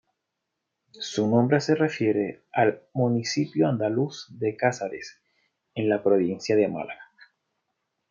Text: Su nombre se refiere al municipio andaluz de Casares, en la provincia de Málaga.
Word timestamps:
Su 0.99 1.27
nombre 1.27 1.61
se 1.61 1.75
refiere 1.75 2.41
al 2.53 2.81
municipio 2.95 3.67
andaluz 3.67 4.25
de 4.31 4.57
Casares, 4.57 5.21
en 5.75 5.89
la 5.89 6.01
provincia 6.01 6.55
de 6.55 6.67
Málaga. 6.67 7.05